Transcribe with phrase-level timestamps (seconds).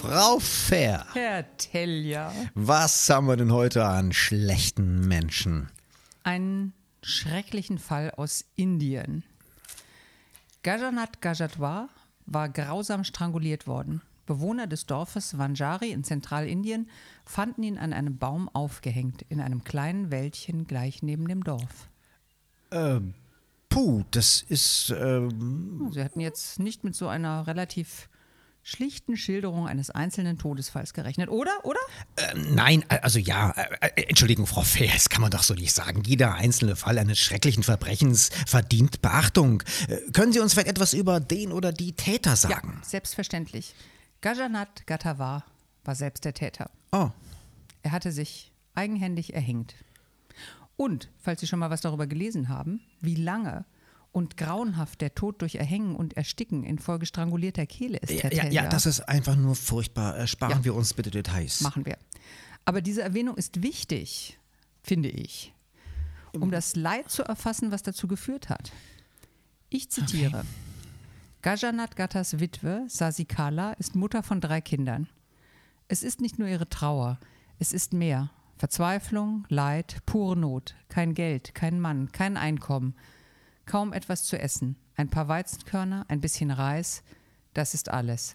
[0.00, 1.04] Frau Fair.
[1.12, 2.32] Herr Telja.
[2.54, 5.70] Was haben wir denn heute an schlechten Menschen?
[6.22, 9.24] Einen schrecklichen Fall aus Indien.
[10.62, 11.88] Gajanath Gajatwar
[12.26, 14.00] war grausam stranguliert worden.
[14.24, 16.88] Bewohner des Dorfes Vanjari in Zentralindien
[17.24, 21.88] fanden ihn an einem Baum aufgehängt, in einem kleinen Wäldchen gleich neben dem Dorf.
[22.70, 23.14] Ähm,
[23.68, 24.94] puh, das ist.
[24.96, 28.08] Ähm Sie hatten jetzt nicht mit so einer relativ
[28.62, 31.52] schlichten Schilderung eines einzelnen Todesfalls gerechnet, oder?
[31.64, 31.80] Oder?
[32.16, 36.02] Äh, nein, also ja, äh, Entschuldigung, Frau Fair, das kann man doch so nicht sagen.
[36.04, 39.62] Jeder einzelne Fall eines schrecklichen Verbrechens verdient Beachtung.
[39.88, 42.78] Äh, können Sie uns vielleicht etwas über den oder die Täter sagen?
[42.80, 43.74] Ja, selbstverständlich.
[44.20, 45.44] Gajanath Gatawar
[45.84, 46.70] war selbst der Täter.
[46.92, 47.10] Oh.
[47.82, 49.74] Er hatte sich eigenhändig erhängt.
[50.76, 53.64] Und, falls Sie schon mal was darüber gelesen haben, wie lange
[54.18, 58.44] und grauenhaft der Tod durch Erhängen und Ersticken infolge strangulierter Kehle ist, Ja, Herr ja,
[58.64, 60.16] ja, das ist einfach nur furchtbar.
[60.16, 60.64] Ersparen Ja.
[60.64, 61.60] wir uns bitte Details.
[61.60, 61.96] Machen wir.
[62.64, 64.36] Aber diese Erwähnung ist wichtig,
[64.82, 65.54] finde ich,
[66.32, 68.72] um das Leid zu erfassen, was dazu geführt hat.
[69.70, 70.44] Ich zitiere.
[71.42, 75.08] Gajanath Gattas Witwe, Sasikala, ist Mutter von drei Kindern.
[75.86, 77.18] Es ist nicht nur ihre Trauer,
[77.60, 78.30] es ist mehr.
[78.56, 82.94] Verzweiflung, Leid, pure Not, kein Geld, kein Mann, kein Einkommen,
[83.68, 87.02] kaum etwas zu essen, ein paar Weizenkörner, ein bisschen Reis,
[87.54, 88.34] das ist alles.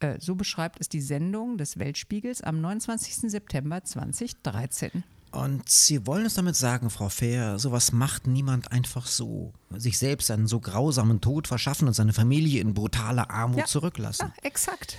[0.00, 3.30] Äh, so beschreibt es die Sendung des Weltspiegels am 29.
[3.30, 5.04] September 2013.
[5.32, 9.52] Und Sie wollen es damit sagen, Frau Fair, sowas macht niemand einfach so.
[9.70, 13.64] Sich selbst einen so grausamen Tod verschaffen und seine Familie in brutaler Armut Ja.
[13.64, 14.30] zurücklassen.
[14.36, 14.96] Ja, exakt.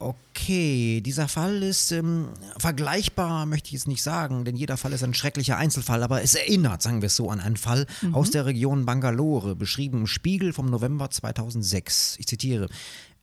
[0.00, 5.02] Okay, dieser Fall ist ähm, vergleichbar, möchte ich jetzt nicht sagen, denn jeder Fall ist
[5.02, 8.46] ein schrecklicher Einzelfall, aber es erinnert, sagen wir es so, an einen Fall aus der
[8.46, 12.16] Region Bangalore, beschrieben im Spiegel vom November 2006.
[12.20, 12.68] Ich zitiere: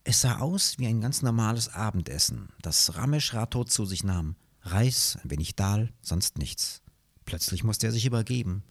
[0.04, 4.36] Es sah aus wie ein ganz normales Abendessen, das Ramesh Rathod zu sich nahm.
[4.60, 6.82] Reis, ein wenig Dahl, sonst nichts.
[7.24, 8.62] Plötzlich musste er sich übergeben.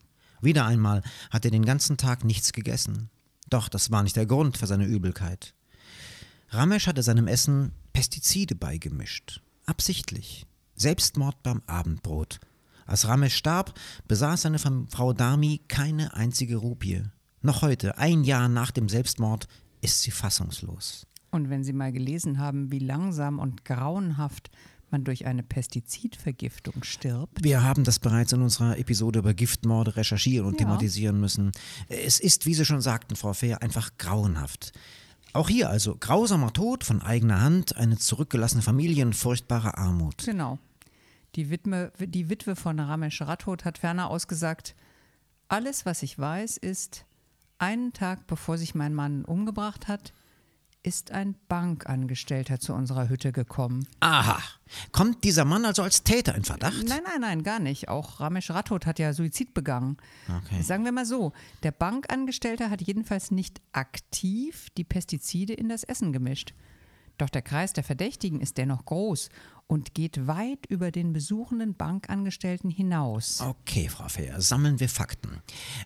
[0.41, 1.01] Wieder einmal
[1.31, 3.09] hat er den ganzen Tag nichts gegessen.
[3.49, 5.55] Doch das war nicht der Grund für seine Übelkeit.
[6.55, 9.41] Ramesh hatte seinem Essen Pestizide beigemischt.
[9.65, 10.45] Absichtlich.
[10.75, 12.39] Selbstmord beim Abendbrot.
[12.85, 13.73] Als Ramesh starb,
[14.07, 17.03] besaß seine Frau Dami keine einzige Rupie.
[17.41, 19.47] Noch heute, ein Jahr nach dem Selbstmord,
[19.81, 21.05] ist sie fassungslos.
[21.31, 24.49] Und wenn Sie mal gelesen haben, wie langsam und grauenhaft
[24.91, 30.45] man durch eine Pestizidvergiftung stirbt, Wir haben das bereits in unserer Episode über Giftmorde recherchieren
[30.47, 30.59] und Ja.
[30.59, 31.51] thematisieren müssen.
[31.89, 34.71] Es ist, wie Sie schon sagten, Frau Fehr, einfach grauenhaft.
[35.35, 40.23] Auch hier also grausamer Tod von eigener Hand, eine zurückgelassene Familie in furchtbarer Armut.
[40.23, 40.59] genau.
[41.35, 44.75] Die Witwe, die Witwe von Ramesh Rathod hat ferner ausgesagt,
[45.49, 47.03] alles, was ich weiß, ist,
[47.57, 50.13] einen Tag bevor sich mein Mann umgebracht hat,
[50.85, 53.87] ist ein Bankangestellter zu unserer Hütte gekommen.
[54.01, 54.39] Aha.
[54.91, 56.87] Kommt dieser Mann also als Täter in Verdacht?
[56.87, 57.89] Nein, nein, nein, gar nicht.
[57.89, 59.97] Auch Ramesh Rathod hat ja Suizid begangen.
[60.43, 60.61] Okay.
[60.61, 66.13] Sagen wir mal so, der Bankangestellte hat jedenfalls nicht aktiv die Pestizide in das Essen
[66.13, 66.53] gemischt.
[67.17, 69.29] Doch der Kreis der Verdächtigen ist dennoch groß
[69.67, 73.41] und geht weit über den besuchenden Bankangestellten hinaus.
[73.41, 75.41] Okay, Frau Fehr, sammeln wir Fakten.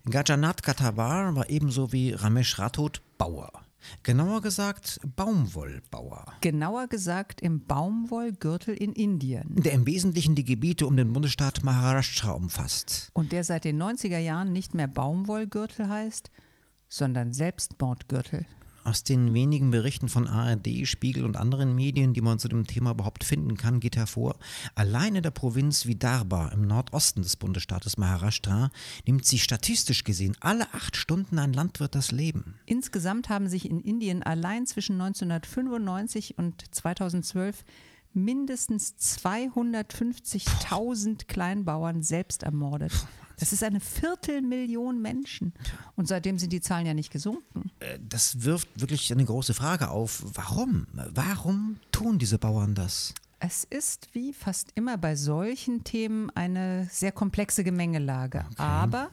[0.10, 3.52] Gajanath Katabar war ebenso wie Ramesh Rathod Bauer.
[4.04, 6.26] Genauer gesagt Baumwollbauer.
[6.42, 9.56] Genauer gesagt im Baumwollgürtel in Indien.
[9.56, 13.10] Der im Wesentlichen die Gebiete um den Bundesstaat Maharashtra umfasst.
[13.14, 16.32] Und der seit den 90er Jahren nicht mehr Baumwollgürtel heißt,
[16.88, 18.46] sondern Selbstmordgürtel.
[18.90, 22.90] Aus den wenigen Berichten von ARD, Spiegel und anderen Medien, die man zu dem Thema
[22.90, 24.36] überhaupt finden kann, geht hervor,
[24.74, 28.72] allein in der Provinz Vidarbha im Nordosten des Bundesstaates Maharashtra
[29.06, 32.56] nimmt sich statistisch gesehen alle acht Stunden ein Landwirt das Leben.
[32.66, 37.64] Insgesamt haben sich in Indien allein zwischen 1995 und 2012
[38.14, 42.94] mindestens 250.000 Kleinbauern selbst ermordet.
[43.40, 45.54] Das ist eine Viertelmillion Menschen.
[45.96, 47.72] Und seitdem sind die Zahlen ja nicht gesunken.
[47.80, 50.24] Äh, Das wirft wirklich eine große Frage auf.
[50.34, 50.88] Warum?
[50.94, 53.14] Warum tun diese Bauern das?
[53.40, 58.46] Es ist wie fast immer bei solchen Themen eine sehr komplexe Gemengelage.
[58.58, 59.10] Aber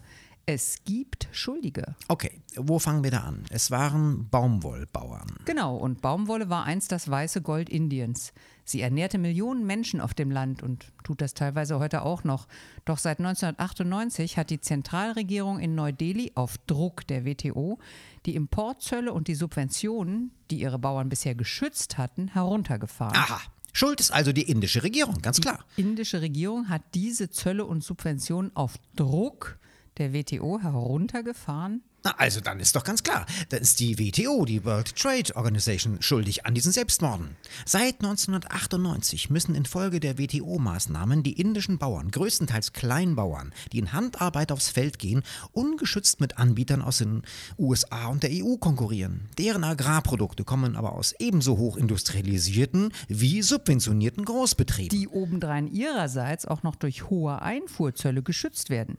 [0.48, 1.96] Es gibt Schuldige.
[2.06, 3.42] Okay, wo fangen wir da an?
[3.50, 5.26] Es waren Baumwollbauern.
[5.44, 8.32] Genau, und Baumwolle war einst das weiße Gold Indiens.
[8.64, 12.46] Sie ernährte Millionen Menschen auf dem Land und tut das teilweise heute auch noch.
[12.84, 17.80] Doch seit 1998 hat die Zentralregierung in Neu-Delhi auf Druck der WTO
[18.24, 23.16] die Importzölle und die Subventionen, die ihre Bauern bisher geschützt hatten, heruntergefahren.
[23.16, 23.40] Aha.
[23.72, 25.64] Schuld ist also die indische Regierung, ganz klar.
[25.76, 29.58] Die indische Regierung hat diese Zölle und Subventionen auf Druck
[29.98, 31.82] der WTO heruntergefahren?
[32.06, 36.00] Na, also dann ist doch ganz klar, dann ist die WTO, die World Trade Organization,
[36.00, 37.34] schuldig an diesen Selbstmorden.
[37.64, 44.68] Seit 1998 müssen infolge der WTO-Maßnahmen die indischen Bauern, größtenteils Kleinbauern, die in Handarbeit aufs
[44.68, 47.22] Feld gehen, ungeschützt mit Anbietern aus den
[47.58, 49.28] USA und der EU konkurrieren.
[49.36, 54.96] Deren Agrarprodukte kommen aber aus ebenso hoch industrialisierten wie subventionierten Großbetrieben.
[54.96, 58.96] Die obendrein ihrerseits auch noch durch hohe Einfuhrzölle geschützt werden.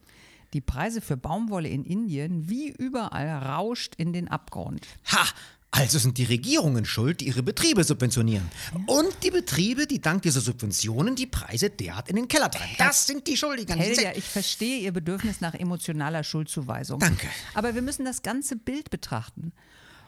[0.54, 4.86] Die Preise für Baumwolle in Indien, wie überall, rauscht in den Abgrund.
[5.08, 5.26] Ha!
[5.70, 8.50] Also sind die Regierungen schuld, die ihre Betriebe subventionieren.
[8.88, 12.74] Und die Betriebe, die dank dieser Subventionen die Preise derart in den Keller treiben.
[12.78, 13.78] Das sind die Schuldigen.
[13.78, 17.00] Helja, ich verstehe Ihr Bedürfnis nach emotionaler Schuldzuweisung.
[17.00, 17.28] Danke.
[17.54, 19.52] Aber wir müssen das ganze Bild betrachten.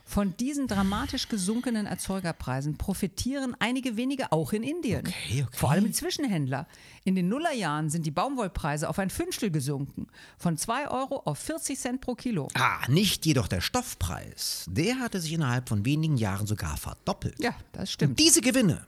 [0.10, 5.06] Von diesen dramatisch gesunkenen Erzeugerpreisen profitieren einige wenige auch in Indien.
[5.06, 5.56] Okay, okay.
[5.56, 6.66] Vor allem die Zwischenhändler.
[7.04, 10.08] In den Nullerjahren sind die Baumwollpreise auf ein Fünftel gesunken.
[10.40, 12.48] Von 2 Euro auf 40 Cent pro Kilo.
[12.56, 14.66] Ah, nicht jedoch der Stoffpreis.
[14.68, 17.36] Der hatte sich innerhalb von wenigen Jahren sogar verdoppelt.
[17.40, 18.14] Ja, das stimmt.
[18.14, 18.88] Und diese Gewinne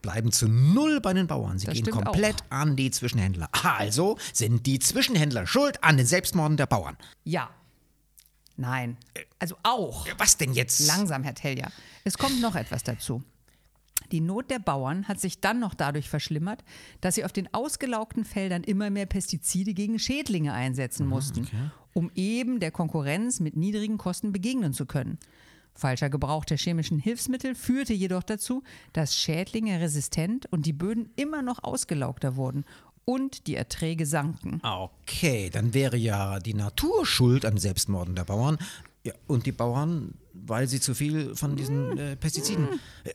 [0.00, 1.58] bleiben zu null bei den Bauern.
[1.58, 3.50] Sie Das gehen komplett an die Zwischenhändler.
[3.62, 6.96] Also sind die Zwischenhändler schuld an den Selbstmorden der Bauern.
[7.24, 7.50] Ja.
[8.56, 8.96] Nein.
[9.38, 10.06] Also auch.
[10.18, 10.86] Was denn jetzt?
[10.86, 11.68] Langsam, Herr Telja.
[12.04, 13.22] Es kommt noch etwas dazu.
[14.12, 16.62] Die Not der Bauern hat sich dann noch dadurch verschlimmert,
[17.00, 21.48] dass sie auf den ausgelaugten Feldern immer mehr Pestizide gegen Schädlinge einsetzen mussten,
[21.94, 25.18] um eben der Konkurrenz mit niedrigen Kosten begegnen zu können.
[25.74, 28.62] Falscher Gebrauch der chemischen Hilfsmittel führte jedoch dazu,
[28.92, 32.64] dass Schädlinge resistent und die Böden immer noch ausgelaugter wurden
[33.04, 34.60] und die Erträge sanken.
[34.62, 38.58] Okay, dann wäre ja die Natur schuld an Selbstmorden der Bauern.
[39.04, 42.68] Ja, und die Bauern, weil sie zu viel von diesen äh, Pestiziden.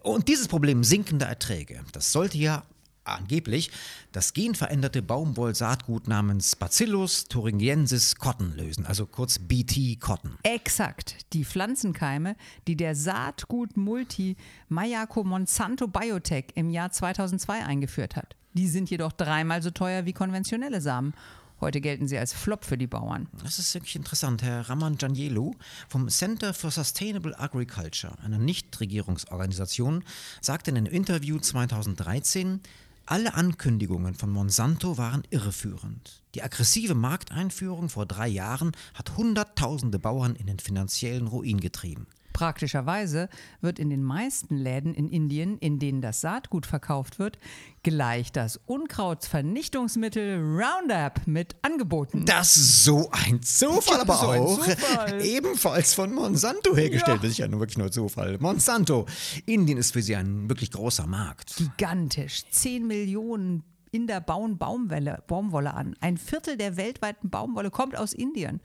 [0.03, 2.63] Und dieses Problem sinkender Erträge, das sollte ja
[3.09, 3.71] angeblich
[4.11, 10.37] das genveränderte Baumwollsaatgut namens Bacillus thuringiensis cotton lösen, also kurz BT Cotton.
[10.43, 11.15] Exakt.
[11.33, 12.35] Die Pflanzenkeime,
[12.67, 14.35] die der Saatgut-Multi
[14.67, 18.35] Mayako Monsanto Biotech im Jahr 2002 eingeführt hat.
[18.53, 21.13] Die sind jedoch dreimal so teuer wie konventionelle Samen.
[21.61, 23.27] Heute gelten sie als Flop für die Bauern.
[23.43, 24.41] Das ist wirklich interessant.
[24.43, 25.53] Herr Raman Janjelu
[25.89, 30.03] vom Center for Sustainable Agriculture, einer Nichtregierungsorganisation,
[30.39, 32.61] sagte in einem Interview 2013,
[33.05, 36.21] alle Ankündigungen von Monsanto waren irreführend.
[36.35, 42.07] Die aggressive Markteinführung vor drei Jahren hat Hunderttausende Bauern in den finanziellen Ruin getrieben.
[42.33, 43.29] Praktischerweise
[43.61, 47.37] wird in den meisten Läden in Indien, in denen das Saatgut verkauft wird,
[47.83, 52.25] gleich das Unkrautsvernichtungsmittel Roundup mit angeboten.
[52.25, 55.21] Das ist so ein Zufall, Ja, aber so auch Zufall.
[55.25, 57.17] ebenfalls von Monsanto hergestellt.
[57.17, 57.21] Ja.
[57.23, 58.37] Das ist ja nur wirklich nur Zufall.
[58.39, 59.05] Monsanto.
[59.45, 61.55] Indien ist für sie ein wirklich großer Markt.
[61.57, 62.43] Gigantisch.
[62.49, 65.95] 10 Millionen Inder bauen Baumwolle, Baumwolle an.
[65.99, 68.61] Ein Viertel der weltweiten Baumwolle kommt aus Indien.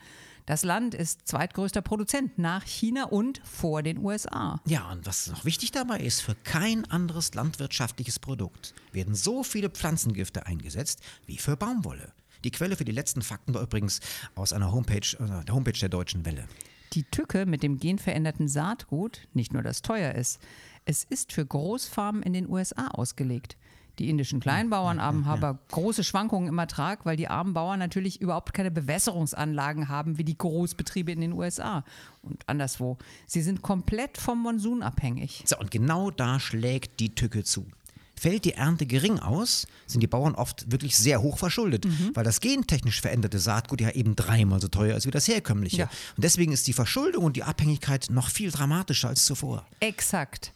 [0.46, 4.60] Das Land ist zweitgrößter Produzent nach China und vor den USA.
[4.66, 9.70] Ja, und was noch wichtig dabei ist, für kein anderes landwirtschaftliches Produkt werden so viele
[9.70, 12.12] Pflanzengifte eingesetzt wie für Baumwolle.
[12.44, 14.00] Die Quelle für die letzten Fakten war übrigens
[14.34, 16.46] aus einer Homepage, äh, der Homepage der Deutschen Welle.
[16.92, 20.40] Die Tücke mit dem genveränderten Saatgut, nicht nur das teuer ist,
[20.84, 23.56] es ist für Großfarmen in den USA ausgelegt.
[23.98, 28.52] Die indischen Kleinbauern haben aber große Schwankungen im Ertrag, weil die armen Bauern natürlich überhaupt
[28.52, 31.84] keine Bewässerungsanlagen haben wie die Großbetriebe in den USA
[32.22, 32.98] und anderswo.
[33.26, 35.44] Sie sind komplett vom Monsun abhängig.
[35.46, 37.66] So, und genau da schlägt die Tücke zu.
[38.16, 42.40] Fällt die Ernte gering aus, sind die Bauern oft wirklich sehr hoch verschuldet, weil das
[42.40, 45.78] gentechnisch veränderte Saatgut ja eben dreimal so teuer ist wie das herkömmliche.
[45.78, 45.90] Ja.
[46.16, 49.66] Und deswegen ist die Verschuldung und die Abhängigkeit noch viel dramatischer als zuvor.
[49.80, 50.52] Exakt.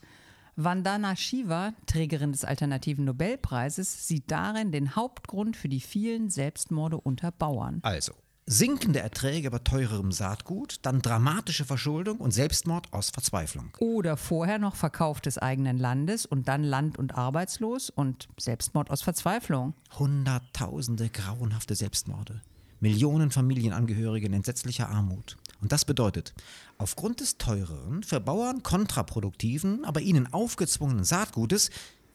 [0.60, 7.30] Vandana Shiva, Trägerin des alternativen Nobelpreises, sieht darin den Hauptgrund für die vielen Selbstmorde unter
[7.30, 7.78] Bauern.
[7.82, 8.12] Also,
[8.44, 13.70] sinkende Erträge bei teurerem Saatgut, dann dramatische Verschuldung und Selbstmord aus Verzweiflung.
[13.78, 19.02] Oder vorher noch Verkauf des eigenen Landes und dann Land- und arbeitslos und Selbstmord aus
[19.02, 19.74] Verzweiflung.
[19.96, 22.42] Hunderttausende grauenhafte Selbstmorde.
[22.80, 25.36] Millionen Familienangehörige in entsetzlicher Armut.
[25.60, 26.34] Und das bedeutet,
[26.78, 31.70] aufgrund des teureren, für Bauern kontraproduktiven, aber ihnen aufgezwungenen Saatgutes,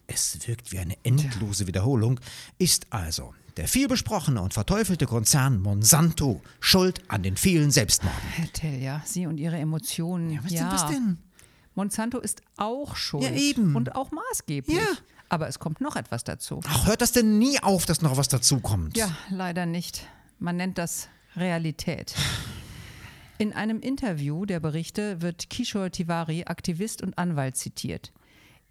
[0.08, 2.20] es wirkt wie eine endlose Wiederholung,
[2.58, 8.22] ist also der vielbesprochene und verteufelte Konzern Monsanto schuld an den vielen Selbstmorden.
[8.32, 10.32] Herr Tell, ja, Sie und Ihre Emotionen.
[10.32, 11.18] Ja, was denn, was denn?
[11.76, 13.24] Monsanto ist auch schuld.
[13.24, 13.76] Ja, eben.
[13.76, 14.78] Und auch maßgeblich.
[14.78, 14.88] Ja.
[15.30, 16.60] Aber es kommt noch etwas dazu.
[16.68, 18.98] Ach, hört das denn nie auf, dass noch was dazukommt?
[18.98, 20.08] Ja, leider nicht.
[20.40, 22.16] Man nennt das Realität.
[23.38, 28.12] In einem Interview der Berichte wird Kishore Tiwari, Aktivist und Anwalt, zitiert.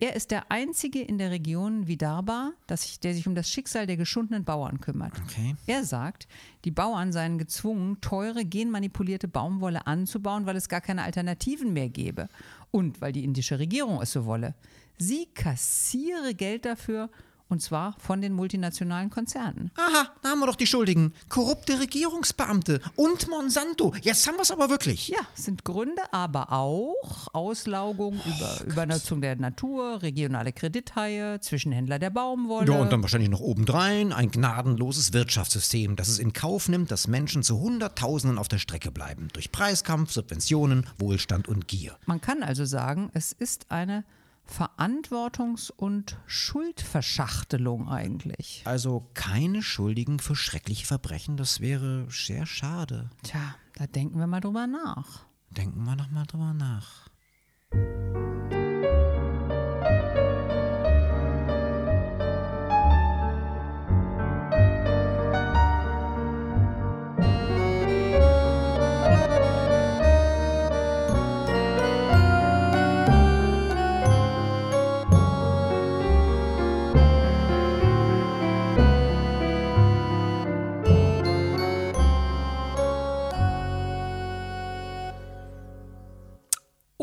[0.02, 3.96] Er ist der einzige in der Region Vidarbha, das, der sich um das Schicksal der
[3.96, 5.12] geschundenen Bauern kümmert.
[5.22, 5.54] Okay.
[5.68, 6.26] Er sagt,
[6.64, 12.28] die Bauern seien gezwungen, teure genmanipulierte Baumwolle anzubauen, weil es gar keine Alternativen mehr gäbe
[12.72, 14.54] und weil die indische Regierung es so wolle.
[14.98, 17.08] Sie kassiere Geld dafür
[17.52, 19.70] und zwar von den multinationalen Konzernen.
[19.76, 21.12] Aha, da haben wir doch die Schuldigen.
[21.28, 23.94] Korrupte Regierungsbeamte und Monsanto.
[24.00, 25.08] Jetzt haben wir es aber wirklich.
[25.08, 32.10] Ja, sind Gründe, aber auch Auslaugung, Oh über, Übernutzung der Natur, regionale Kredithaie, Zwischenhändler der
[32.10, 32.72] Baumwolle.
[32.72, 37.06] Ja, und dann wahrscheinlich noch obendrein ein gnadenloses Wirtschaftssystem, das es in Kauf nimmt, dass
[37.06, 39.28] Menschen zu Hunderttausenden auf der Strecke bleiben.
[39.34, 41.98] Durch Preiskampf, Subventionen, Wohlstand und Gier.
[42.06, 44.04] Man kann also sagen, es ist eine
[44.46, 48.62] Verantwortungs- und Schuldverschachtelung eigentlich.
[48.64, 53.10] Also keine Schuldigen für schreckliche Verbrechen, das wäre sehr schade.
[53.22, 55.24] Tja, da denken wir mal drüber nach.
[55.50, 57.08] Denken wir noch mal drüber nach.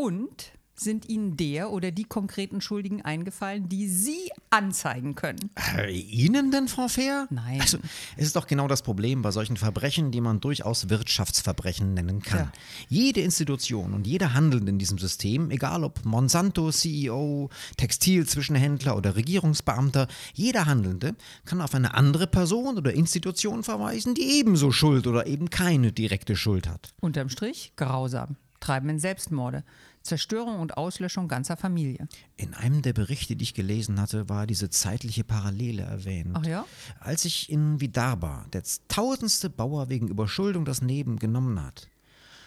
[0.00, 5.50] Und sind Ihnen der oder die konkreten Schuldigen eingefallen, die Sie anzeigen können?
[5.76, 7.26] Äh, Ihnen denn, Frau Fair?
[7.28, 7.60] Nein.
[7.60, 7.76] Also,
[8.16, 12.38] es ist doch genau das Problem bei solchen Verbrechen, die man durchaus Wirtschaftsverbrechen nennen kann.
[12.38, 12.52] Ja.
[12.88, 20.08] Jede Institution und jeder Handelnde in diesem System, egal ob Monsanto, CEO, Textilzwischenhändler oder Regierungsbeamter,
[20.32, 21.14] jeder Handelnde
[21.44, 26.36] kann auf eine andere Person oder Institution verweisen, die ebenso Schuld oder eben keine direkte
[26.36, 26.94] Schuld hat.
[27.00, 28.36] Unterm Strich grausam.
[28.60, 29.64] Treiben in Selbstmorde.
[30.02, 32.08] Zerstörung und Auslöschung ganzer Familie.
[32.36, 36.30] In einem der Berichte, die ich gelesen hatte, war diese zeitliche Parallele erwähnt.
[36.34, 36.64] Ach ja?
[37.00, 41.88] Als sich in Vidarbha der tausendste Bauer wegen Überschuldung das Leben genommen hat,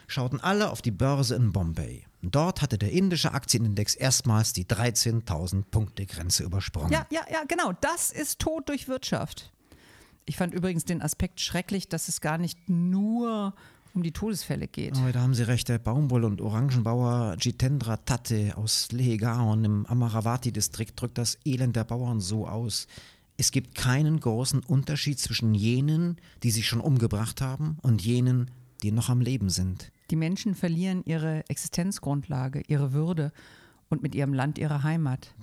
[0.07, 2.05] schauten alle auf die Börse in Bombay.
[2.21, 6.91] Dort hatte der indische Aktienindex erstmals die 13.000 Punkte Grenze übersprungen.
[6.91, 7.73] Ja, ja, ja, genau.
[7.81, 9.51] Das ist Tod durch Wirtschaft.
[10.25, 13.53] Ich fand übrigens den Aspekt schrecklich, dass es gar nicht nur
[13.93, 14.97] um die Todesfälle geht.
[14.97, 20.99] Oh, da haben Sie recht, der Baumwoll- und Orangenbauer Jitendra Tate aus Lehegaon im Amaravati-Distrikt
[20.99, 22.87] drückt das Elend der Bauern so aus.
[23.37, 28.91] Es gibt keinen großen Unterschied zwischen jenen, die sich schon umgebracht haben, und jenen, die
[28.91, 29.91] noch am Leben sind.
[30.11, 33.31] Die Menschen verlieren ihre Existenzgrundlage, ihre Würde
[33.89, 35.33] und mit ihrem Land ihre Heimat.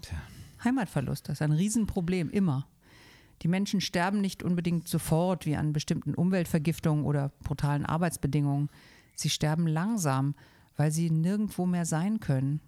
[0.62, 2.66] Heimatverlust, das ist ein Riesenproblem, immer.
[3.42, 8.68] Die Menschen sterben nicht unbedingt sofort wie an bestimmten Umweltvergiftungen oder brutalen Arbeitsbedingungen.
[9.14, 10.34] Sie sterben langsam,
[10.76, 12.60] weil sie nirgendwo mehr sein können.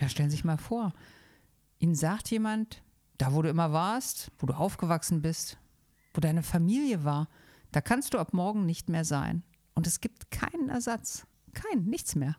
[0.00, 0.92] Ja, stellen Sie sich mal vor.
[1.78, 2.82] Ihnen sagt jemand,
[3.18, 5.58] da wo du immer warst, wo du aufgewachsen bist,
[6.14, 7.28] wo deine Familie war,
[7.72, 9.42] da kannst du ab morgen nicht mehr sein.
[9.74, 11.26] Und es gibt keinen Ersatz.
[11.52, 12.36] Kein, nichts mehr.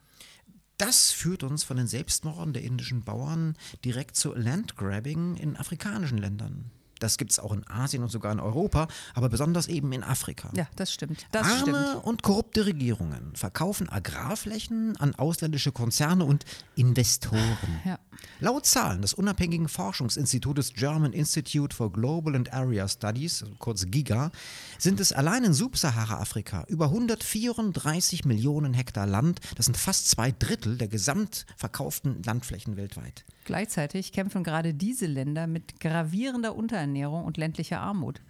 [0.78, 6.72] Das führt uns von den Selbstmorden der indischen Bauern direkt zu Landgrabbing in afrikanischen Ländern.
[7.00, 10.50] Das gibt es auch in Asien und sogar in Europa, aber besonders eben in Afrika.
[10.56, 11.26] Ja, das stimmt.
[11.32, 12.04] Das Arme stimmt.
[12.06, 17.82] und korrupte Regierungen verkaufen Agrarflächen an ausländische Konzerne und Investoren.
[17.86, 18.00] Ja.
[18.40, 24.32] Laut Zahlen des unabhängigen Forschungsinstitutes German Institute for Global and Area Studies, kurz GIGA,
[24.78, 29.40] sind es allein in Subsahara-Afrika über 134 Millionen Hektar Land.
[29.56, 33.26] Das sind fast zwei Drittel der gesamtverkauften Landflächen weltweit.
[33.46, 36.56] Gleichzeitig kämpfen gerade diese Länder mit gravierender
[36.88, 38.22] Unterernährung und ländlicher Armut.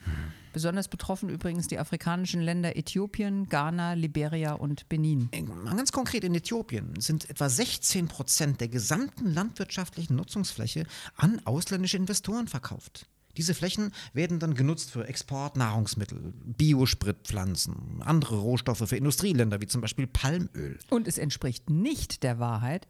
[0.54, 5.30] Besonders betroffen übrigens die afrikanischen Länder Äthiopien, Ghana, Liberia und Benin.
[5.64, 11.98] Mal ganz konkret in Äthiopien sind etwa 16 Prozent der gesamten landwirtschaftlichen Nutzungsfläche an ausländische
[11.98, 13.08] Investoren verkauft.
[13.38, 20.08] Diese Flächen werden dann genutzt für Exportnahrungsmittel, Biospritpflanzen, andere Rohstoffe für Industrieländer wie zum Beispiel
[20.08, 20.80] Palmöl.
[20.90, 22.88] Und es entspricht nicht der Wahrheit,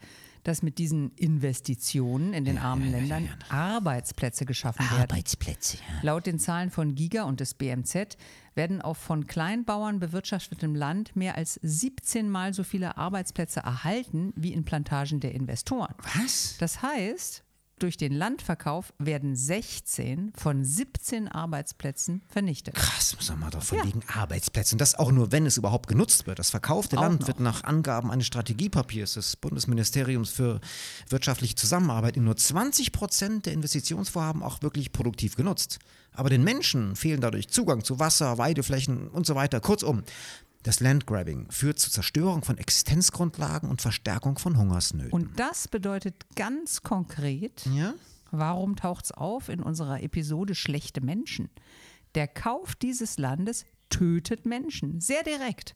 [0.48, 5.01] dass mit diesen Investitionen in den armen Ländern Arbeitsplätze geschaffen werden.
[5.01, 5.77] Arbeitsplätze.
[5.77, 5.84] Ja.
[6.04, 8.18] Laut den Zahlen von Giga und des BMZ
[8.56, 14.54] werden auf von Kleinbauern bewirtschaftetem Land mehr als 17 Mal so viele Arbeitsplätze erhalten wie
[14.54, 15.94] in Plantagen der Investoren.
[16.16, 16.56] Was?
[16.60, 17.44] Das heißt,
[17.80, 22.76] durch den Landverkauf werden 16 von 17 Arbeitsplätzen vernichtet.
[22.76, 24.02] Krass, muss man mal davon liegen.
[24.08, 24.76] Arbeitsplätze.
[24.76, 26.40] Und das auch nur, wenn es überhaupt genutzt wird.
[26.40, 27.28] Das verkaufte Auch Land noch.
[27.28, 30.60] wird nach Angaben eines Strategiepapiers des Bundesministeriums für
[31.10, 35.80] wirtschaftliche Zusammenarbeit in nur 20 Prozent der Investitionsvorhaben auch wirklich produktiv genutzt.
[36.14, 39.60] Aber den Menschen fehlen dadurch Zugang zu Wasser, Weideflächen und so weiter.
[39.60, 40.04] Kurzum,
[40.64, 45.12] das Landgrabbing führt zur Zerstörung von Existenzgrundlagen und Verstärkung von Hungersnöten.
[45.12, 47.94] Und das bedeutet ganz konkret, ja?
[48.32, 51.50] warum taucht es auf in unserer Episode Schlechte Menschen?
[52.16, 55.76] Der Kauf dieses Landes tötet Menschen, sehr direkt.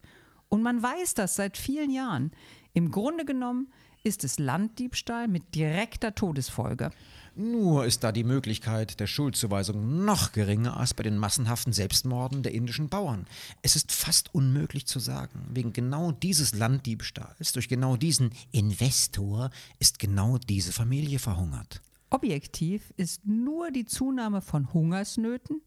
[0.50, 2.32] Und man weiß das seit vielen Jahren.
[2.74, 3.72] Im Grunde genommen
[4.04, 6.92] ist es Landdiebstahl mit direkter Todesfolge.
[7.36, 12.54] Nur ist da die Möglichkeit der Schuldzuweisung noch geringer als bei den massenhaften Selbstmorden der
[12.54, 13.26] indischen Bauern.
[13.62, 19.98] Es ist fast unmöglich zu sagen, wegen genau dieses Landdiebstahls, durch genau diesen Investor, ist
[19.98, 21.82] genau diese Familie verhungert.
[22.10, 25.62] Objektiv ist nur die Zunahme von Hungersnöten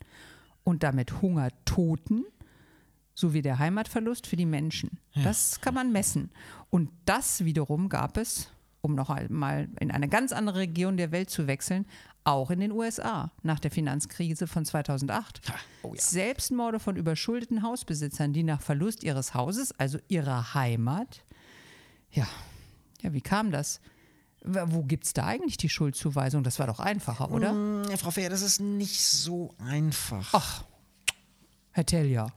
[0.65, 2.27] und damit Hungertoten
[3.15, 4.99] sowie der Heimatverlust für die Menschen.
[5.23, 6.31] Das kann man messen.
[6.69, 8.49] Und das wiederum gab es,
[8.85, 11.87] um noch einmal in eine ganz andere Region der Welt zu wechseln,
[12.25, 15.41] auch in den USA nach der Finanzkrise von 2008.
[15.49, 16.01] Ha, oh ja.
[16.01, 21.25] Selbstmorde von überschuldeten Hausbesitzern, die nach Verlust ihres Hauses, also ihrer Heimat,
[22.11, 22.27] ja,
[23.03, 23.81] ja, wie kam das?
[24.43, 26.43] Wo gibt es da eigentlich die Schuldzuweisung?
[26.43, 27.51] Das war doch einfacher, oder?
[27.51, 30.29] Hm, Frau Fehr, das ist nicht so einfach.
[30.33, 30.65] Ach,
[31.73, 32.33] Herr Telja.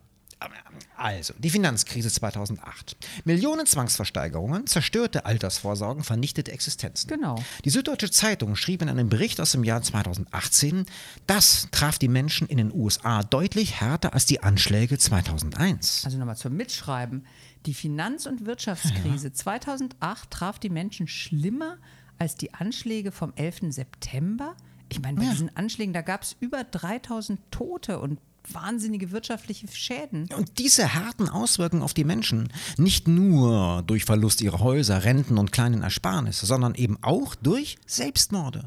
[0.96, 2.96] Also, die Finanzkrise 2008.
[3.26, 7.08] Millionen Zwangsversteigerungen, zerstörte Altersvorsorgen, vernichtete Existenzen.
[7.08, 7.42] Genau.
[7.66, 10.86] Die Süddeutsche Zeitung schrieb in einem Bericht aus dem Jahr 2018,
[11.26, 16.06] das traf die Menschen in den USA deutlich härter als die Anschläge 2001.
[16.06, 17.26] Also nochmal zum Mitschreiben.
[17.66, 21.78] Die Finanz- und Wirtschaftskrise 2008 traf die Menschen schlimmer
[22.18, 23.72] als die Anschläge vom 11.
[23.74, 24.56] September.
[24.90, 28.20] Ich meine, bei diesen Anschlägen, da gab es über 3000 Tote und
[28.54, 30.30] wahnsinnige wirtschaftliche Schäden.
[30.36, 35.52] Und diese harten Auswirkungen auf die Menschen, nicht nur durch Verlust ihrer Häuser, Renten und
[35.52, 38.64] kleinen Ersparnisse, sondern eben auch durch Selbstmorde.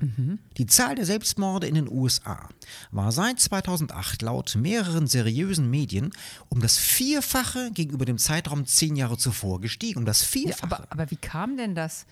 [0.58, 2.48] Die Zahl der Selbstmorde in den USA
[2.90, 6.10] war seit 2008 laut mehreren seriösen Medien
[6.48, 9.98] um das Vierfache gegenüber dem Zeitraum zehn Jahre zuvor gestiegen.
[10.00, 10.62] Um das Ja, Vierfache.
[10.64, 12.06] aber, aber wie kam denn das?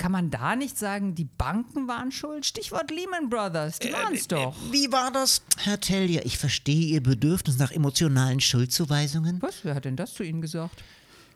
[0.00, 2.46] Kann man da nicht sagen, die Banken waren schuld?
[2.46, 4.56] Stichwort Lehman Brothers, die waren es doch.
[4.72, 5.42] Wie war das?
[5.58, 9.42] Herr Tellier, ich verstehe Ihr Bedürfnis nach emotionalen Schuldzuweisungen.
[9.42, 9.62] Was?
[9.62, 10.82] Wer hat denn das zu Ihnen gesagt?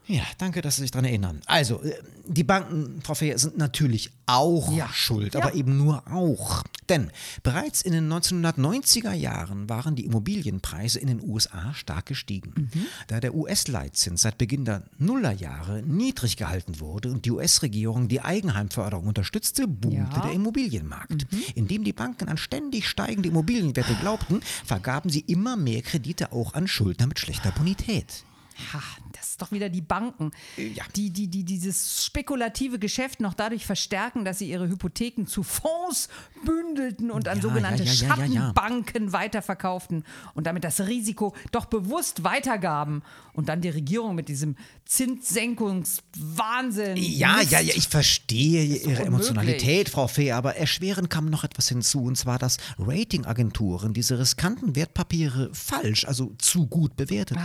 [0.07, 1.41] Ja, danke, dass Sie sich daran erinnern.
[1.47, 1.95] Also, äh,
[2.27, 4.89] die Banken, Frau Fehr, sind natürlich auch Ja.
[4.93, 5.41] schuld, Ja.
[5.41, 6.63] aber eben nur auch.
[6.91, 7.11] Denn
[7.43, 12.53] bereits in den 1990er Jahren waren die Immobilienpreise in den USA stark gestiegen.
[12.75, 12.87] Mhm.
[13.07, 19.07] Da der US-Leitzins seit Beginn der Nullerjahre niedrig gehalten wurde und die US-Regierung die Eigenheimförderung
[19.07, 20.19] unterstützte, boomte Ja.
[20.19, 20.23] Mhm.
[20.23, 21.27] der Immobilienmarkt.
[21.55, 26.69] Indem die Banken an ständig steigende Immobilienwerte glaubten, vergaben sie immer mehr Kredite auch an
[26.69, 28.25] Schuldner mit schlechter Bonität.
[28.73, 28.81] Ha,
[29.17, 30.85] das ist doch wieder die Banken, Ja.
[30.97, 36.09] die, die, die dieses spekulative Geschäft noch dadurch verstärken, dass sie ihre Hypotheken zu Fonds
[36.45, 37.93] bündelten und an Ja, sogenannte ja.
[37.93, 44.57] Schattenbanken weiterverkauften und damit das Risiko doch bewusst weitergaben und dann die Regierung mit diesem
[44.85, 46.97] Zinssenkungswahnsinn.
[46.97, 49.05] Ja, ja, ja, ich verstehe Ihre.
[49.05, 54.77] Emotionalität, Frau Fee, aber erschwerend kam noch etwas hinzu, und zwar, dass Ratingagenturen diese riskanten
[54.77, 57.43] Wertpapiere falsch, also zu gut bewerteten.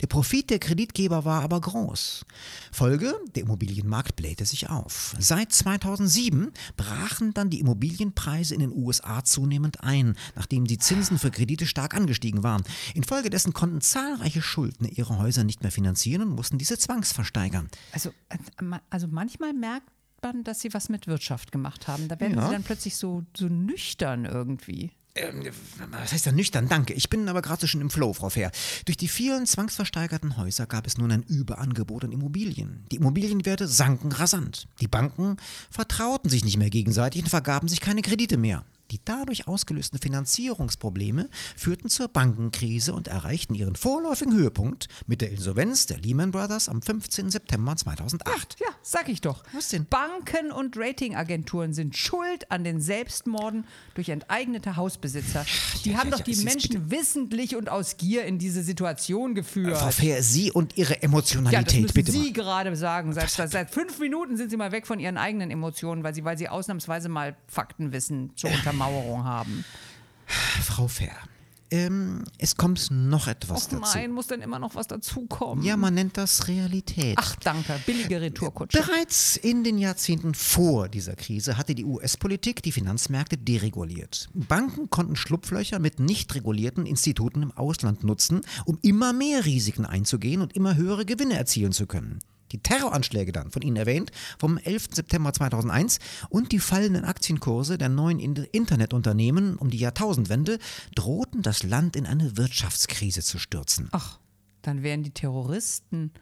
[0.00, 2.26] Der Profit der Kreditgeber war aber groß.
[2.72, 5.14] Folge, der Immobilienmarkt blähte sich auf.
[5.18, 11.30] Seit 2007 brachen dann die Immobilienpreise in den USA zunehmend ein, nachdem die Zinsen für
[11.30, 12.62] Kredite stark angestiegen waren.
[12.94, 17.68] Infolgedessen konnten zahlreiche Schuldner ihre Häuser nicht mehr finanzieren und mussten diese zwangsversteigern.
[17.92, 18.36] Also, äh,
[18.90, 19.88] also manchmal merkt
[20.22, 22.08] man, dass sie was mit Wirtschaft gemacht haben.
[22.08, 22.46] Da werden Ja.
[22.46, 24.90] sie dann plötzlich so, so nüchtern irgendwie.
[25.14, 25.42] Ähm,
[25.90, 26.68] was heißt da nüchtern?
[26.68, 26.94] Danke.
[26.94, 28.52] Ich bin aber gerade so schon im Flow, Frau Fair.
[28.84, 32.84] Durch die vielen zwangsversteigerten Häuser gab es nun ein Überangebot an Immobilien.
[32.92, 34.68] Die Immobilienwerte sanken rasant.
[34.80, 35.36] Die Banken
[35.70, 38.64] vertrauten sich nicht mehr gegenseitig und vergaben sich keine Kredite mehr.
[38.90, 45.86] Die dadurch ausgelösten Finanzierungsprobleme führten zur Bankenkrise und erreichten ihren vorläufigen Höhepunkt mit der Insolvenz
[45.86, 47.30] der Lehman Brothers am 15.
[47.30, 48.56] September 2008.
[48.58, 49.44] Ja, sag ich doch.
[49.52, 49.86] Was denn?
[49.86, 55.44] Banken und Ratingagenturen sind schuld an den Selbstmorden durch enteignete Hausbesitzer.
[55.84, 58.62] Die ja, haben ja, doch die es ist Menschen wissentlich und aus Gier in diese
[58.62, 59.78] Situation geführt.
[59.78, 62.12] Frau Fair, Sie und Ihre ja, das Emotionalität, müssen bitte.
[62.12, 62.24] mal.
[62.24, 63.12] Sie gerade sagen.
[63.12, 66.24] Seit, seit, seit fünf Minuten sind Sie mal weg von Ihren eigenen Emotionen, weil Sie,
[66.24, 68.50] weil Sie ausnahmsweise mal Faktenwissen zur
[68.80, 69.64] Untermauerung haben.
[70.26, 71.16] Frau Fair,
[71.72, 73.98] ähm, es kommt noch etwas Och dazu.
[73.98, 75.64] nein, muss denn immer noch was dazukommen?
[75.64, 77.16] Ja, man nennt das Realität.
[77.18, 77.80] Ach, danke.
[77.86, 78.78] Billige Retourkutsche.
[78.78, 84.28] Bereits in den Jahrzehnten vor dieser Krise hatte die US-Politik die Finanzmärkte dereguliert.
[84.34, 90.42] Banken konnten Schlupflöcher mit nicht regulierten Instituten im Ausland nutzen, um immer mehr Risiken einzugehen
[90.42, 92.20] und immer höhere Gewinne erzielen zu können.
[92.52, 94.88] Die Terroranschläge dann, von Ihnen erwähnt, vom 11.
[94.92, 100.58] September 2001 und die fallenden Aktienkurse der neuen In- Internetunternehmen um die Jahrtausendwende
[100.94, 103.88] drohten das Land in eine Wirtschaftskrise zu stürzen.
[103.92, 104.18] Ach,
[104.62, 106.12] dann wären die Terroristen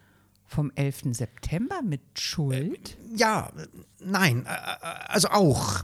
[0.49, 1.13] vom 11.
[1.13, 2.97] September mit Schuld?
[3.15, 3.67] Ja, äh,
[4.01, 5.83] nein, äh, äh, also auch.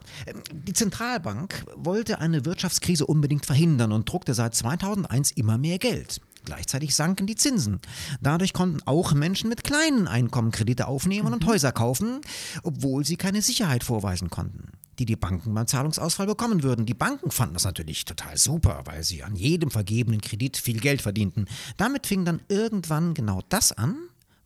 [0.52, 6.20] Die Zentralbank wollte eine Wirtschaftskrise unbedingt verhindern und druckte seit 2001 immer mehr Geld.
[6.44, 7.80] Gleichzeitig sanken die Zinsen.
[8.20, 12.20] Dadurch konnten auch Menschen mit kleinen Einkommen Kredite aufnehmen und Häuser kaufen,
[12.62, 16.86] obwohl sie keine Sicherheit vorweisen konnten, die die Banken beim Zahlungsausfall bekommen würden.
[16.86, 21.02] Die Banken fanden das natürlich total super, weil sie an jedem vergebenen Kredit viel Geld
[21.02, 21.46] verdienten.
[21.76, 23.96] Damit fing dann irgendwann genau das an,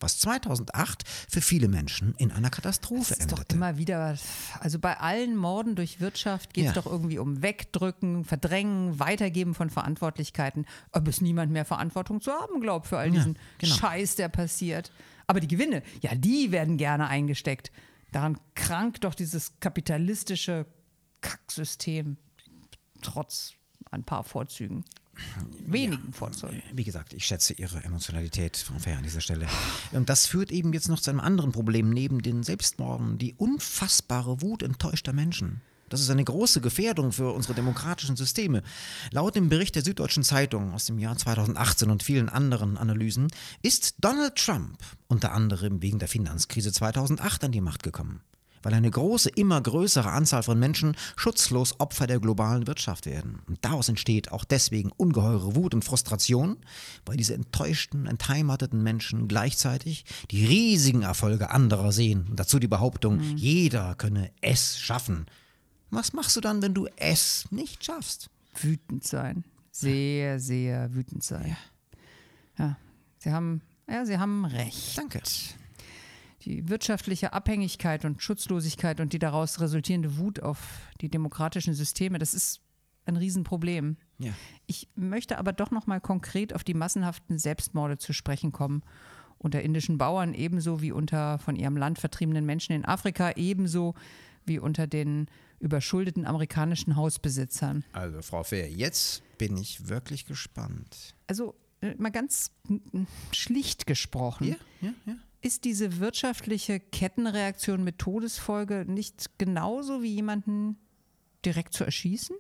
[0.01, 3.57] was 2008 für viele Menschen in einer Katastrophe Das ist doch endete.
[3.57, 4.17] immer wieder,
[4.61, 6.81] also bei allen Morden durch Wirtschaft geht es Ja.
[6.81, 12.61] doch irgendwie um Wegdrücken, Verdrängen, Weitergeben von Verantwortlichkeiten, ob es niemand mehr Verantwortung zu haben
[12.61, 13.75] glaubt für all diesen genau.
[13.75, 14.91] Scheiß, der passiert.
[15.27, 17.71] Aber die Gewinne, ja, die werden gerne eingesteckt.
[18.13, 20.65] Daran krankt doch dieses kapitalistische
[21.21, 22.17] Kacksystem,
[23.03, 23.53] trotz
[23.91, 24.85] ein paar Vorzügen.
[25.67, 26.63] Wenigen Vorzügen.
[26.73, 29.47] Wie gesagt, ich schätze Ihre Emotionalität, Frau Fair, an dieser Stelle.
[29.93, 34.41] Und das führt eben jetzt noch zu einem anderen Problem neben den Selbstmorden, die unfassbare
[34.43, 35.61] Wut enttäuschter Menschen.
[35.89, 38.63] Das ist eine große Gefährdung für unsere demokratischen Systeme.
[39.11, 43.29] Laut dem Bericht der Süddeutschen Zeitung aus dem Jahr 2018 und vielen anderen Analysen
[43.63, 44.79] ist Donald Trump
[45.09, 48.21] unter anderem wegen der Finanzkrise 2008 an die Macht gekommen
[48.63, 53.41] weil eine große, immer größere Anzahl von Menschen schutzlos Opfer der globalen Wirtschaft werden.
[53.47, 56.57] Und daraus entsteht auch deswegen ungeheure Wut und Frustration,
[57.07, 62.27] weil diese enttäuschten, entheimateten Menschen gleichzeitig die riesigen Erfolge anderer sehen.
[62.29, 65.27] Und dazu die Behauptung, jeder könne es schaffen.
[65.91, 68.31] Was machst du dann, wenn du es nicht schaffst?
[68.63, 69.45] wütend sein.
[69.71, 71.57] Sehr, sehr wütend sein.
[72.59, 72.77] Ja,
[73.19, 74.99] Sie haben, ja, Sie haben recht.
[74.99, 75.21] Danke.
[76.43, 82.35] Die wirtschaftliche Abhängigkeit und Schutzlosigkeit und die daraus resultierende Wut auf die demokratischen Systeme, das
[82.35, 82.61] ist
[83.07, 83.97] ein Riesenproblem.
[84.19, 84.33] Ja.
[84.67, 88.83] Ich möchte aber doch noch mal konkret auf die massenhaften Selbstmorde zu sprechen kommen.
[89.39, 93.95] Unter indischen Bauern ebenso wie unter von ihrem Land vertriebenen Menschen in Afrika, ebenso
[94.45, 95.27] wie unter den
[95.61, 97.85] überschuldeten amerikanischen Hausbesitzern.
[97.93, 101.15] Also, Frau Fair, jetzt bin ich wirklich gespannt.
[101.27, 102.51] Also äh, mal ganz
[103.33, 104.49] schlicht gesprochen.
[104.49, 105.15] Ja, ja, ja.
[105.41, 110.77] Ist diese wirtschaftliche Kettenreaktion mit Todesfolge nicht genauso wie jemanden
[111.45, 112.37] direkt zu erschießen?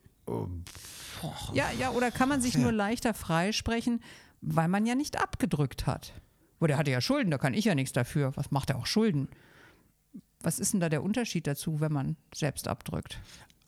[1.54, 4.02] ja, ja, oder kann man sich nur leichter freisprechen,
[4.40, 6.12] weil man ja nicht abgedrückt hat?
[6.60, 8.32] Wo der hatte ja Schulden, da kann ich ja nichts dafür.
[8.36, 9.28] Was macht er auch Schulden?
[10.40, 13.18] Was ist denn da der Unterschied dazu, wenn man selbst abdrückt?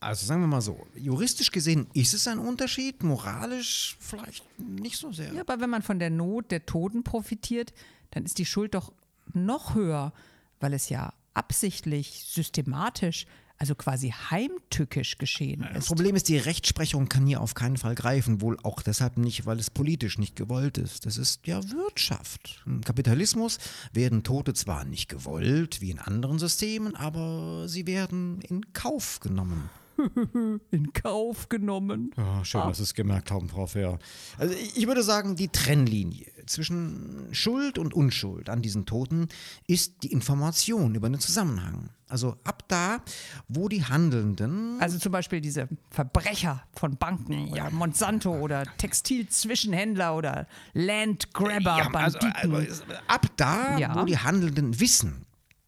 [0.01, 5.13] Also sagen wir mal so, juristisch gesehen ist es ein Unterschied, moralisch vielleicht nicht so
[5.13, 5.33] sehr.
[5.35, 7.75] Ja, aber wenn man von der Not der Toten profitiert,
[8.11, 8.93] dann ist die Schuld doch
[9.35, 10.13] noch höher,
[10.61, 13.27] weil es ja absichtlich, systematisch,
[13.61, 15.89] also quasi heimtückisch geschehen Das ist.
[15.89, 19.59] Problem ist, die Rechtsprechung kann hier auf keinen Fall greifen, wohl auch deshalb nicht, weil
[19.59, 21.05] es politisch nicht gewollt ist.
[21.05, 22.63] Das ist ja Wirtschaft.
[22.65, 23.59] Im Kapitalismus
[23.93, 29.69] werden Tote zwar nicht gewollt, wie in anderen Systemen, aber sie werden in Kauf genommen.
[30.71, 32.11] In Kauf genommen.
[32.17, 33.99] Ja, schön, dass Sie es gemerkt haben, Frau Fair.
[34.39, 39.29] Also ich würde sagen, die Trennlinie zwischen Schuld und Unschuld an diesen Toten
[39.67, 41.91] ist die Information über den Zusammenhang.
[42.09, 42.99] Also ab da,
[43.47, 50.47] wo die Handelnden Also zum Beispiel diese Verbrecher von Banken oder Monsanto oder Textilzwischenhändler oder
[50.73, 52.55] Landgrabber, Ja, also, Banditen.
[52.55, 53.95] also, ab da, Ja.
[54.01, 55.25] wo die Handelnden wissen,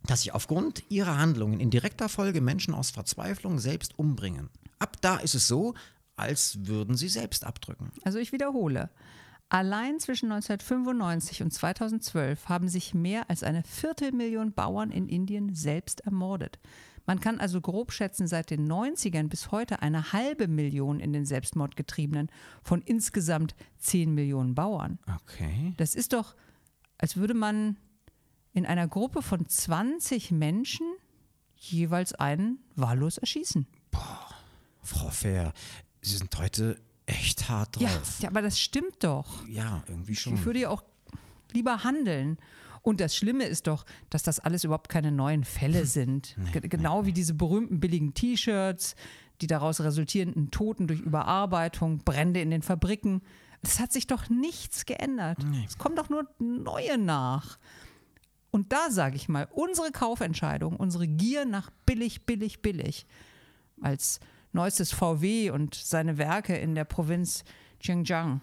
[0.07, 4.51] dass sie aufgrund ihrer Handlungen in direkter Folge Menschen aus Verzweiflung selbst umbringen.
[4.79, 5.75] Ab da ist es so,
[6.17, 7.93] als würden sie selbst abdrücken.
[8.05, 8.91] Also ich wiederhole.
[9.49, 16.01] Allein zwischen 1995 und 2012 haben sich mehr als eine Viertelmillion Bauern in Indien selbst
[16.01, 16.59] ermordet.
[17.05, 21.27] Man kann also grob schätzen, seit den 90ern bis heute eine halbe Million in den
[21.27, 22.31] Selbstmord getriebenen
[22.63, 24.99] von insgesamt 10 Millionen Bauern.
[25.23, 25.75] Okay.
[25.77, 26.35] Das ist doch,
[26.99, 27.77] als würde man
[28.53, 30.87] in einer Gruppe von 20 Menschen
[31.57, 33.67] jeweils einen wahllos erschießen.
[34.83, 35.53] Frau Fair,
[36.01, 38.19] Sie sind heute echt hart Ja, drauf.
[38.21, 39.47] ja, aber das stimmt doch.
[39.49, 40.35] Ja, irgendwie schon.
[40.35, 40.83] Ich würde ja auch
[41.53, 42.39] lieber handeln.
[42.83, 46.35] Und das Schlimme ist doch, dass das alles überhaupt keine neuen Fälle sind.
[46.53, 48.97] Ge- genau wie diese berühmten billigen T-Shirts,
[49.41, 53.23] die daraus resultierenden Toten durch Überarbeitung, Brände in den Fabriken.
[53.63, 55.39] Es hat sich doch nichts geändert.
[55.65, 57.59] Es kommen doch nur neue nach.
[58.53, 63.07] Und da sage ich mal, unsere Kaufentscheidung, unsere Gier nach billig, billig, billig,
[63.81, 64.21] als
[64.53, 67.45] neuestes VW und seine Werke in der Provinz
[67.81, 68.43] Xinjiang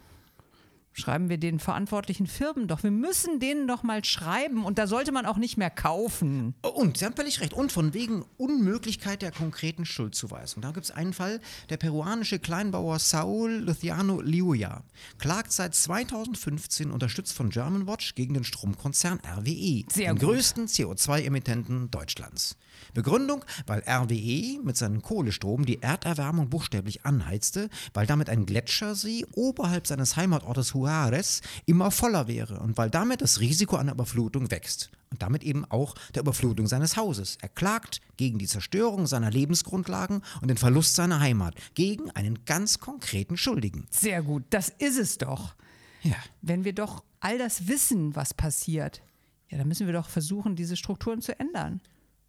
[1.00, 2.82] Schreiben wir den verantwortlichen Firmen doch.
[2.82, 6.54] Wir müssen denen doch mal schreiben und da sollte man auch nicht mehr kaufen.
[6.62, 7.54] Und, Sie haben völlig recht.
[7.54, 10.62] Und von wegen Unmöglichkeit der konkreten Schuldzuweisung.
[10.62, 14.84] Da gibt es einen Fall, der peruanische Kleinbauer Saul Luciano Liuya
[15.18, 20.28] klagt seit 2015, unterstützt von Germanwatch, gegen den Stromkonzern RWE, Sehr den gut.
[20.28, 22.56] größten CO2-Emittenten Deutschlands.
[22.94, 29.86] Begründung, weil RWE mit seinem Kohlestrom die Erderwärmung buchstäblich anheizte, weil damit ein Gletschersee oberhalb
[29.86, 35.22] seines Heimatortes Juarez immer voller wäre und weil damit das Risiko einer Überflutung wächst und
[35.22, 37.38] damit eben auch der Überflutung seines Hauses.
[37.40, 42.78] Er klagt gegen die Zerstörung seiner Lebensgrundlagen und den Verlust seiner Heimat, gegen einen ganz
[42.78, 43.86] konkreten Schuldigen.
[43.90, 45.54] Sehr gut, das ist es doch.
[46.02, 46.16] Ja.
[46.42, 49.02] Wenn wir doch all das wissen, was passiert,
[49.48, 51.80] ja, dann müssen wir doch versuchen, diese Strukturen zu ändern.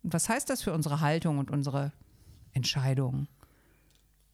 [0.03, 1.91] Und was heißt das für unsere Haltung und unsere
[2.53, 3.27] Entscheidungen?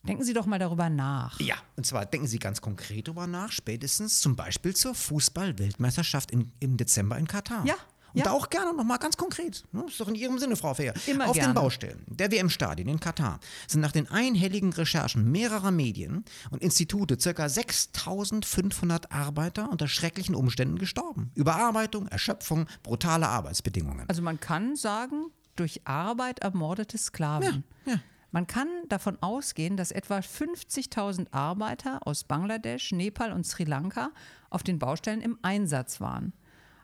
[0.04, 1.40] Denken Sie doch mal darüber nach.
[1.42, 6.78] Ja, und zwar denken Sie ganz konkret darüber nach, spätestens zum Beispiel zur Fußball-Weltmeisterschaft im
[6.78, 7.66] Dezember in Katar.
[7.66, 7.74] Ja,
[8.14, 8.24] Und ja.
[8.26, 9.66] da auch gerne nochmal ganz konkret.
[9.74, 9.84] Ne?
[9.86, 10.94] Ist doch in Ihrem Sinne, Frau Fehr.
[11.08, 11.52] Immer Auf gerne.
[11.52, 17.18] den Baustellen der WM-Stadien in Katar sind nach den einhelligen Recherchen mehrerer Medien und Institute
[17.18, 17.50] ca.
[17.50, 21.32] 6500 Arbeiter unter schrecklichen Umständen gestorben.
[21.36, 24.06] Überarbeitung, Erschöpfung, brutale Arbeitsbedingungen.
[24.08, 25.26] Also man kann sagen,
[25.60, 27.64] durch Arbeit ermordete Sklaven.
[27.86, 28.00] Ja, ja.
[28.32, 34.12] Man kann davon ausgehen, dass etwa 50.000 Arbeiter aus Bangladesch, Nepal und Sri Lanka
[34.50, 36.34] auf den Baustellen im Einsatz waren.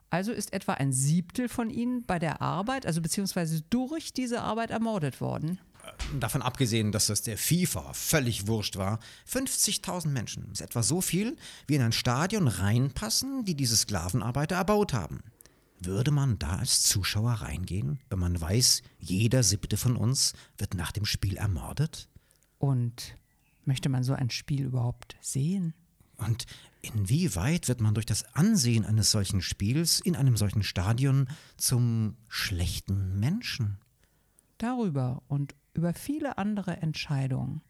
[0.10, 4.70] Also ist etwa ein Siebtel von ihnen bei der Arbeit, also beziehungsweise durch diese Arbeit
[4.70, 5.60] ermordet worden.
[6.20, 11.36] Davon abgesehen, dass das der FIFA völlig wurscht war, 50.000 Menschen ist etwa so viel,
[11.68, 15.24] wie in ein Stadion reinpassen, die diese Sklavenarbeiter erbaut haben.
[15.86, 20.92] Würde man da als Zuschauer reingehen, wenn man weiß, jeder siebte von uns wird nach
[20.92, 22.08] dem Spiel ermordet?
[22.58, 23.18] Und
[23.66, 25.74] möchte man so ein Spiel überhaupt sehen?
[26.18, 26.46] Und
[26.82, 33.20] inwieweit wird man durch das Ansehen eines solchen Spiels in einem solchen Stadion zum schlechten
[33.20, 33.78] Menschen?
[34.58, 37.62] Darüber und über viele andere Entscheidungen.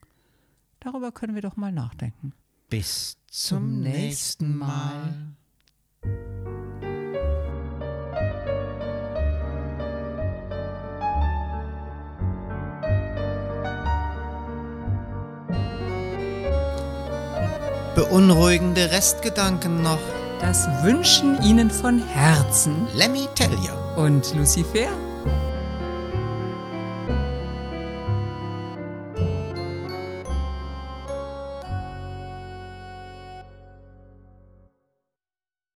[0.80, 2.34] Darüber können wir doch mal nachdenken.
[2.70, 5.36] Bis Zum zum nächsten Mal.
[6.02, 6.53] Mal.
[17.96, 20.00] Beunruhigende Restgedanken noch.
[20.42, 24.02] Das wünschen Ihnen von Herzen Let me tell you.
[24.02, 24.88] und Lucifer